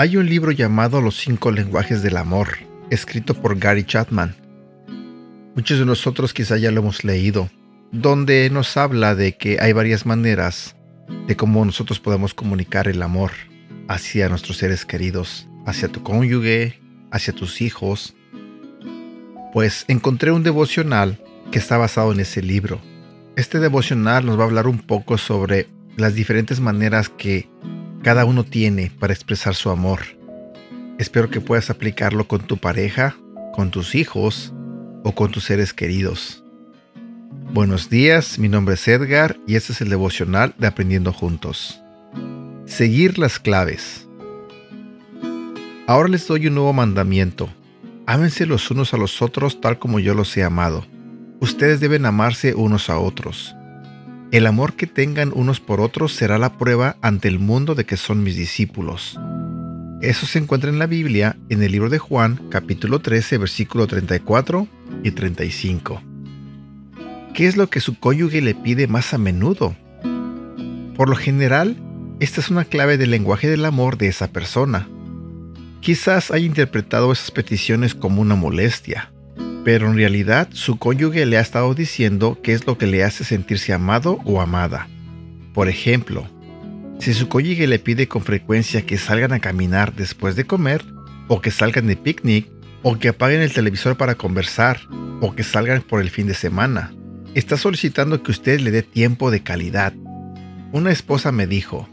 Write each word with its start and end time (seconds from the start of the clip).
Hay 0.00 0.16
un 0.16 0.28
libro 0.28 0.52
llamado 0.52 1.00
Los 1.00 1.16
cinco 1.16 1.50
lenguajes 1.50 2.04
del 2.04 2.18
amor, 2.18 2.58
escrito 2.88 3.34
por 3.34 3.58
Gary 3.58 3.82
Chapman. 3.82 4.36
Muchos 5.56 5.80
de 5.80 5.86
nosotros 5.86 6.32
quizá 6.32 6.56
ya 6.56 6.70
lo 6.70 6.82
hemos 6.82 7.02
leído, 7.02 7.50
donde 7.90 8.48
nos 8.48 8.76
habla 8.76 9.16
de 9.16 9.36
que 9.36 9.58
hay 9.60 9.72
varias 9.72 10.06
maneras 10.06 10.76
de 11.26 11.36
cómo 11.36 11.64
nosotros 11.64 11.98
podemos 11.98 12.32
comunicar 12.32 12.86
el 12.86 13.02
amor 13.02 13.32
hacia 13.88 14.28
nuestros 14.28 14.58
seres 14.58 14.84
queridos, 14.84 15.47
hacia 15.68 15.88
tu 15.88 16.02
cónyuge, 16.02 16.80
hacia 17.10 17.34
tus 17.34 17.60
hijos. 17.60 18.14
Pues 19.52 19.84
encontré 19.88 20.32
un 20.32 20.42
devocional 20.42 21.22
que 21.50 21.58
está 21.58 21.76
basado 21.76 22.12
en 22.12 22.20
ese 22.20 22.42
libro. 22.42 22.80
Este 23.36 23.60
devocional 23.60 24.24
nos 24.24 24.38
va 24.38 24.44
a 24.44 24.46
hablar 24.46 24.66
un 24.66 24.78
poco 24.78 25.18
sobre 25.18 25.68
las 25.96 26.14
diferentes 26.14 26.60
maneras 26.60 27.10
que 27.10 27.48
cada 28.02 28.24
uno 28.24 28.44
tiene 28.44 28.90
para 28.98 29.12
expresar 29.12 29.54
su 29.54 29.68
amor. 29.68 30.00
Espero 30.98 31.28
que 31.30 31.40
puedas 31.40 31.68
aplicarlo 31.68 32.26
con 32.26 32.46
tu 32.46 32.56
pareja, 32.56 33.16
con 33.52 33.70
tus 33.70 33.94
hijos 33.94 34.54
o 35.04 35.14
con 35.14 35.30
tus 35.30 35.44
seres 35.44 35.74
queridos. 35.74 36.42
Buenos 37.52 37.90
días, 37.90 38.38
mi 38.38 38.48
nombre 38.48 38.74
es 38.74 38.88
Edgar 38.88 39.36
y 39.46 39.56
este 39.56 39.72
es 39.74 39.80
el 39.82 39.90
devocional 39.90 40.54
de 40.58 40.66
Aprendiendo 40.66 41.12
Juntos. 41.12 41.80
Seguir 42.64 43.18
las 43.18 43.38
claves. 43.38 44.07
Ahora 45.88 46.10
les 46.10 46.26
doy 46.26 46.48
un 46.48 46.54
nuevo 46.54 46.74
mandamiento. 46.74 47.48
Ámense 48.04 48.44
los 48.44 48.70
unos 48.70 48.92
a 48.92 48.98
los 48.98 49.22
otros 49.22 49.58
tal 49.58 49.78
como 49.78 49.98
yo 49.98 50.12
los 50.12 50.36
he 50.36 50.44
amado. 50.44 50.84
Ustedes 51.40 51.80
deben 51.80 52.04
amarse 52.04 52.54
unos 52.54 52.90
a 52.90 52.98
otros. 52.98 53.56
El 54.30 54.46
amor 54.46 54.74
que 54.74 54.86
tengan 54.86 55.32
unos 55.34 55.60
por 55.60 55.80
otros 55.80 56.12
será 56.12 56.36
la 56.36 56.58
prueba 56.58 56.98
ante 57.00 57.28
el 57.28 57.38
mundo 57.38 57.74
de 57.74 57.86
que 57.86 57.96
son 57.96 58.22
mis 58.22 58.36
discípulos. 58.36 59.18
Eso 60.02 60.26
se 60.26 60.38
encuentra 60.38 60.68
en 60.68 60.78
la 60.78 60.86
Biblia 60.86 61.38
en 61.48 61.62
el 61.62 61.72
libro 61.72 61.88
de 61.88 61.98
Juan, 61.98 62.38
capítulo 62.50 62.98
13, 62.98 63.38
versículo 63.38 63.86
34 63.86 64.68
y 65.04 65.12
35. 65.12 66.02
¿Qué 67.32 67.46
es 67.46 67.56
lo 67.56 67.70
que 67.70 67.80
su 67.80 67.98
cónyuge 67.98 68.42
le 68.42 68.54
pide 68.54 68.88
más 68.88 69.14
a 69.14 69.18
menudo? 69.18 69.74
Por 70.96 71.08
lo 71.08 71.16
general, 71.16 71.78
esta 72.20 72.42
es 72.42 72.50
una 72.50 72.66
clave 72.66 72.98
del 72.98 73.10
lenguaje 73.10 73.48
del 73.48 73.64
amor 73.64 73.96
de 73.96 74.08
esa 74.08 74.30
persona. 74.30 74.86
Quizás 75.80 76.30
haya 76.30 76.44
interpretado 76.44 77.12
esas 77.12 77.30
peticiones 77.30 77.94
como 77.94 78.20
una 78.20 78.34
molestia, 78.34 79.12
pero 79.64 79.88
en 79.88 79.96
realidad 79.96 80.48
su 80.52 80.78
cónyuge 80.78 81.24
le 81.24 81.38
ha 81.38 81.40
estado 81.40 81.72
diciendo 81.74 82.38
qué 82.42 82.52
es 82.52 82.66
lo 82.66 82.76
que 82.78 82.86
le 82.86 83.04
hace 83.04 83.22
sentirse 83.24 83.72
amado 83.72 84.18
o 84.24 84.40
amada. 84.40 84.88
Por 85.54 85.68
ejemplo, 85.68 86.28
si 86.98 87.14
su 87.14 87.28
cónyuge 87.28 87.66
le 87.68 87.78
pide 87.78 88.08
con 88.08 88.22
frecuencia 88.22 88.84
que 88.84 88.98
salgan 88.98 89.32
a 89.32 89.40
caminar 89.40 89.94
después 89.94 90.34
de 90.34 90.44
comer, 90.44 90.84
o 91.28 91.40
que 91.40 91.50
salgan 91.50 91.86
de 91.86 91.96
picnic, 91.96 92.50
o 92.82 92.98
que 92.98 93.08
apaguen 93.08 93.40
el 93.40 93.52
televisor 93.52 93.96
para 93.96 94.16
conversar, 94.16 94.80
o 95.20 95.34
que 95.34 95.44
salgan 95.44 95.82
por 95.82 96.00
el 96.00 96.10
fin 96.10 96.26
de 96.26 96.34
semana, 96.34 96.92
está 97.34 97.56
solicitando 97.56 98.22
que 98.22 98.32
usted 98.32 98.60
le 98.60 98.72
dé 98.72 98.82
tiempo 98.82 99.30
de 99.30 99.42
calidad. 99.42 99.92
Una 100.72 100.90
esposa 100.90 101.30
me 101.30 101.46
dijo, 101.46 101.88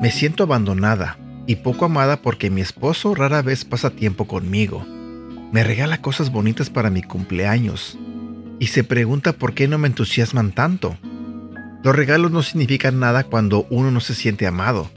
me 0.00 0.10
siento 0.10 0.44
abandonada 0.44 1.18
y 1.48 1.56
poco 1.56 1.86
amada 1.86 2.22
porque 2.22 2.48
mi 2.48 2.60
esposo 2.60 3.16
rara 3.16 3.42
vez 3.42 3.64
pasa 3.64 3.90
tiempo 3.90 4.28
conmigo 4.28 4.86
me 5.52 5.64
regala 5.64 6.02
cosas 6.02 6.30
bonitas 6.30 6.68
para 6.68 6.90
mi 6.90 7.02
cumpleaños 7.02 7.98
y 8.58 8.66
se 8.66 8.84
pregunta 8.84 9.32
por 9.32 9.54
qué 9.54 9.66
no 9.66 9.78
me 9.78 9.88
entusiasman 9.88 10.52
tanto. 10.52 10.98
Los 11.82 11.96
regalos 11.96 12.32
no 12.32 12.42
significan 12.42 12.98
nada 12.98 13.24
cuando 13.24 13.66
uno 13.70 13.90
no 13.90 14.00
se 14.00 14.14
siente 14.14 14.46
amado. 14.46 14.90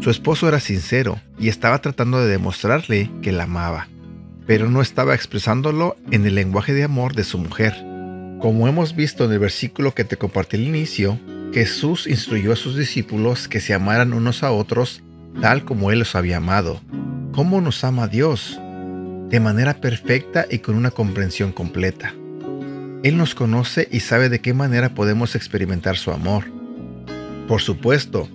Su 0.00 0.10
esposo 0.10 0.46
era 0.46 0.60
sincero 0.60 1.18
y 1.38 1.48
estaba 1.48 1.80
tratando 1.80 2.20
de 2.20 2.28
demostrarle 2.28 3.10
que 3.22 3.32
la 3.32 3.44
amaba, 3.44 3.88
pero 4.46 4.70
no 4.70 4.82
estaba 4.82 5.14
expresándolo 5.14 5.96
en 6.10 6.26
el 6.26 6.34
lenguaje 6.34 6.74
de 6.74 6.84
amor 6.84 7.14
de 7.14 7.24
su 7.24 7.38
mujer. 7.38 7.72
Como 8.40 8.68
hemos 8.68 8.94
visto 8.94 9.24
en 9.24 9.32
el 9.32 9.38
versículo 9.38 9.94
que 9.94 10.04
te 10.04 10.18
compartí 10.18 10.56
al 10.56 10.62
inicio, 10.62 11.18
Jesús 11.52 12.06
instruyó 12.06 12.52
a 12.52 12.56
sus 12.56 12.76
discípulos 12.76 13.48
que 13.48 13.60
se 13.60 13.72
amaran 13.72 14.12
unos 14.12 14.42
a 14.42 14.52
otros 14.52 15.02
tal 15.40 15.64
como 15.64 15.90
Él 15.90 16.00
los 16.00 16.14
había 16.14 16.38
amado. 16.38 16.80
¿Cómo 17.32 17.60
nos 17.60 17.84
ama 17.84 18.08
Dios? 18.08 18.58
de 19.28 19.40
manera 19.40 19.74
perfecta 19.74 20.46
y 20.48 20.58
con 20.58 20.76
una 20.76 20.90
comprensión 20.90 21.52
completa. 21.52 22.14
Él 23.02 23.16
nos 23.16 23.34
conoce 23.34 23.88
y 23.90 24.00
sabe 24.00 24.28
de 24.28 24.40
qué 24.40 24.54
manera 24.54 24.90
podemos 24.90 25.34
experimentar 25.34 25.96
su 25.96 26.10
amor. 26.12 26.44
Por 27.48 27.60
supuesto, 27.60 28.28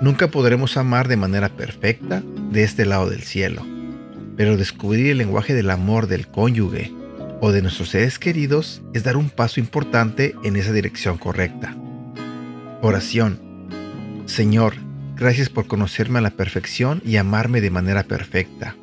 nunca 0.00 0.28
podremos 0.28 0.76
amar 0.76 1.08
de 1.08 1.16
manera 1.16 1.48
perfecta 1.50 2.22
de 2.50 2.62
este 2.62 2.86
lado 2.86 3.08
del 3.08 3.22
cielo, 3.22 3.66
pero 4.36 4.56
descubrir 4.56 5.10
el 5.10 5.18
lenguaje 5.18 5.54
del 5.54 5.70
amor 5.70 6.06
del 6.06 6.26
cónyuge 6.26 6.92
o 7.40 7.52
de 7.52 7.62
nuestros 7.62 7.90
seres 7.90 8.18
queridos 8.18 8.82
es 8.92 9.04
dar 9.04 9.16
un 9.16 9.30
paso 9.30 9.60
importante 9.60 10.34
en 10.42 10.56
esa 10.56 10.72
dirección 10.72 11.18
correcta. 11.18 11.76
Oración. 12.82 13.40
Señor, 14.26 14.74
gracias 15.20 15.50
por 15.50 15.66
conocerme 15.66 16.18
a 16.18 16.22
la 16.22 16.30
perfección 16.30 17.02
y 17.04 17.16
amarme 17.16 17.60
de 17.60 17.70
manera 17.70 18.04
perfecta. 18.04 18.74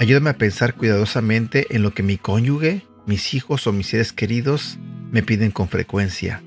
Ayúdame 0.00 0.30
a 0.30 0.38
pensar 0.38 0.74
cuidadosamente 0.74 1.66
en 1.70 1.82
lo 1.82 1.92
que 1.92 2.02
mi 2.02 2.16
cónyuge, 2.16 2.82
mis 3.06 3.34
hijos 3.34 3.66
o 3.66 3.72
mis 3.72 3.88
seres 3.88 4.12
queridos 4.12 4.78
me 5.12 5.22
piden 5.22 5.50
con 5.50 5.68
frecuencia. 5.68 6.42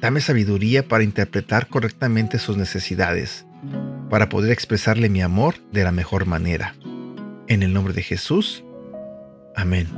Dame 0.00 0.20
sabiduría 0.20 0.88
para 0.88 1.04
interpretar 1.04 1.68
correctamente 1.68 2.38
sus 2.38 2.56
necesidades, 2.56 3.44
para 4.08 4.28
poder 4.28 4.50
expresarle 4.50 5.08
mi 5.08 5.20
amor 5.20 5.56
de 5.72 5.84
la 5.84 5.92
mejor 5.92 6.26
manera. 6.26 6.74
En 7.48 7.62
el 7.62 7.72
nombre 7.72 7.92
de 7.92 8.02
Jesús. 8.02 8.64
Amén. 9.54 9.88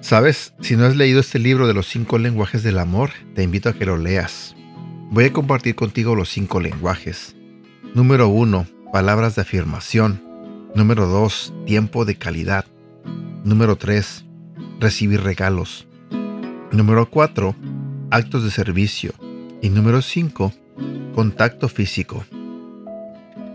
Sabes, 0.00 0.54
si 0.60 0.76
no 0.76 0.86
has 0.86 0.96
leído 0.96 1.20
este 1.20 1.38
libro 1.38 1.66
de 1.66 1.74
los 1.74 1.88
cinco 1.88 2.18
lenguajes 2.18 2.62
del 2.62 2.78
amor, 2.78 3.10
te 3.34 3.42
invito 3.42 3.68
a 3.68 3.74
que 3.74 3.86
lo 3.86 3.96
leas. 3.96 4.54
Voy 5.10 5.24
a 5.24 5.32
compartir 5.32 5.74
contigo 5.74 6.14
los 6.14 6.28
cinco 6.28 6.60
lenguajes. 6.60 7.34
Número 7.94 8.28
1. 8.28 8.66
Palabras 8.92 9.36
de 9.36 9.42
afirmación. 9.42 10.22
Número 10.74 11.06
2. 11.06 11.54
Tiempo 11.64 12.04
de 12.04 12.16
calidad. 12.16 12.66
Número 13.42 13.76
3. 13.76 14.26
Recibir 14.78 15.22
regalos. 15.22 15.88
Número 16.72 17.08
4. 17.08 17.56
Actos 18.10 18.44
de 18.44 18.50
servicio. 18.50 19.14
Y 19.62 19.70
número 19.70 20.02
5. 20.02 20.52
Contacto 21.14 21.70
físico. 21.70 22.26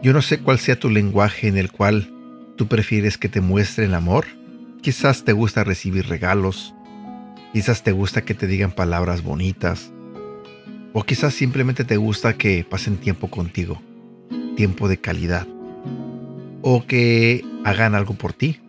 Yo 0.01 0.11
no 0.11 0.23
sé 0.23 0.39
cuál 0.39 0.57
sea 0.57 0.79
tu 0.79 0.89
lenguaje 0.89 1.47
en 1.47 1.57
el 1.57 1.71
cual 1.71 2.11
tú 2.57 2.67
prefieres 2.67 3.19
que 3.19 3.29
te 3.29 3.41
muestre 3.41 3.85
el 3.85 3.93
amor. 3.93 4.25
Quizás 4.81 5.23
te 5.23 5.33
gusta 5.33 5.63
recibir 5.63 6.07
regalos. 6.07 6.73
Quizás 7.53 7.83
te 7.83 7.91
gusta 7.91 8.23
que 8.23 8.33
te 8.33 8.47
digan 8.47 8.71
palabras 8.71 9.21
bonitas. 9.21 9.93
O 10.93 11.03
quizás 11.03 11.33
simplemente 11.33 11.83
te 11.83 11.97
gusta 11.97 12.33
que 12.33 12.63
pasen 12.63 12.97
tiempo 12.97 13.29
contigo. 13.29 13.81
Tiempo 14.55 14.87
de 14.87 14.97
calidad 14.97 15.47
o 16.63 16.85
que 16.87 17.45
hagan 17.63 17.93
algo 17.93 18.15
por 18.15 18.33
ti. 18.33 18.59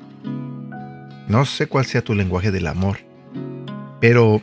No 1.29 1.47
sé 1.47 1.67
cuál 1.67 1.87
sea 1.87 2.03
tu 2.03 2.15
lenguaje 2.15 2.51
del 2.51 2.67
amor, 2.67 2.99
pero 4.01 4.43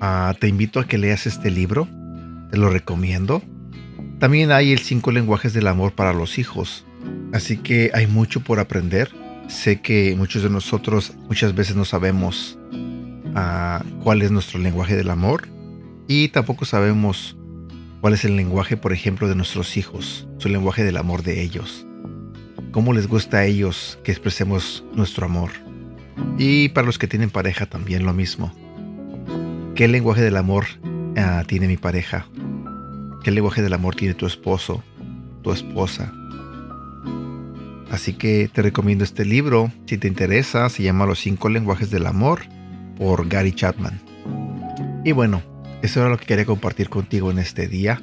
ah, 0.00 0.34
te 0.38 0.48
invito 0.48 0.78
a 0.78 0.86
que 0.86 0.98
leas 0.98 1.26
este 1.26 1.50
libro, 1.50 1.88
te 2.50 2.58
lo 2.58 2.68
recomiendo. 2.68 3.40
También 4.18 4.52
hay 4.52 4.72
el 4.72 4.80
cinco 4.80 5.10
lenguajes 5.10 5.54
del 5.54 5.68
amor 5.68 5.92
para 5.92 6.12
los 6.12 6.38
hijos, 6.38 6.84
así 7.32 7.56
que 7.56 7.90
hay 7.94 8.06
mucho 8.06 8.40
por 8.40 8.60
aprender. 8.60 9.10
Sé 9.48 9.80
que 9.80 10.14
muchos 10.16 10.42
de 10.42 10.50
nosotros 10.50 11.14
muchas 11.28 11.54
veces 11.54 11.76
no 11.76 11.84
sabemos 11.84 12.58
ah, 13.34 13.82
cuál 14.02 14.22
es 14.22 14.30
nuestro 14.30 14.58
lenguaje 14.58 14.96
del 14.96 15.10
amor 15.10 15.48
y 16.08 16.28
tampoco 16.28 16.64
sabemos 16.64 17.36
cuál 18.00 18.14
es 18.14 18.24
el 18.24 18.36
lenguaje, 18.36 18.76
por 18.76 18.92
ejemplo, 18.92 19.28
de 19.28 19.34
nuestros 19.34 19.76
hijos, 19.76 20.26
su 20.38 20.48
lenguaje 20.48 20.84
del 20.84 20.96
amor 20.96 21.22
de 21.22 21.42
ellos 21.42 21.86
cómo 22.72 22.94
les 22.94 23.06
gusta 23.06 23.38
a 23.38 23.44
ellos 23.44 23.98
que 24.02 24.10
expresemos 24.10 24.82
nuestro 24.94 25.26
amor. 25.26 25.50
Y 26.38 26.70
para 26.70 26.86
los 26.86 26.98
que 26.98 27.06
tienen 27.06 27.30
pareja 27.30 27.66
también 27.66 28.04
lo 28.04 28.12
mismo. 28.12 28.52
¿Qué 29.74 29.86
lenguaje 29.86 30.22
del 30.22 30.36
amor 30.36 30.64
ah, 31.16 31.44
tiene 31.46 31.68
mi 31.68 31.76
pareja? 31.76 32.26
¿Qué 33.22 33.30
lenguaje 33.30 33.62
del 33.62 33.74
amor 33.74 33.94
tiene 33.94 34.14
tu 34.14 34.26
esposo, 34.26 34.82
tu 35.42 35.52
esposa? 35.52 36.12
Así 37.90 38.14
que 38.14 38.50
te 38.52 38.62
recomiendo 38.62 39.04
este 39.04 39.24
libro, 39.24 39.70
si 39.86 39.98
te 39.98 40.08
interesa, 40.08 40.68
se 40.70 40.82
llama 40.82 41.06
Los 41.06 41.20
cinco 41.20 41.50
lenguajes 41.50 41.90
del 41.90 42.06
amor 42.06 42.40
por 42.96 43.28
Gary 43.28 43.52
Chapman. 43.52 44.00
Y 45.04 45.12
bueno, 45.12 45.42
eso 45.82 46.00
era 46.00 46.08
lo 46.08 46.16
que 46.16 46.26
quería 46.26 46.44
compartir 46.44 46.88
contigo 46.88 47.30
en 47.30 47.38
este 47.38 47.66
día. 47.66 48.00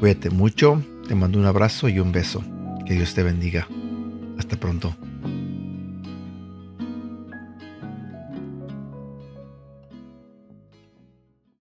Cuídate 0.00 0.30
mucho, 0.30 0.82
te 1.08 1.14
mando 1.14 1.38
un 1.38 1.46
abrazo 1.46 1.88
y 1.88 1.98
un 1.98 2.12
beso. 2.12 2.42
Que 2.86 2.94
Dios 2.94 3.14
te 3.14 3.22
bendiga. 3.22 3.66
Hasta 4.38 4.56
pronto. 4.56 4.96